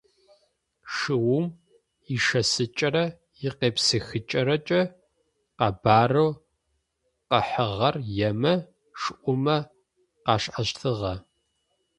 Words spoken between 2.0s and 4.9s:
ишэсыкӏэрэ икъепсыхыкӏэрэкӏэ